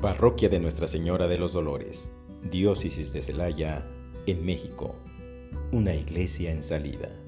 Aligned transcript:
Parroquia 0.00 0.48
de 0.48 0.58
Nuestra 0.58 0.88
Señora 0.88 1.28
de 1.28 1.36
los 1.36 1.52
Dolores, 1.52 2.10
Diócesis 2.50 3.12
de 3.12 3.20
Celaya, 3.20 3.86
en 4.26 4.46
México. 4.46 4.94
Una 5.72 5.94
iglesia 5.94 6.50
en 6.50 6.62
salida. 6.62 7.19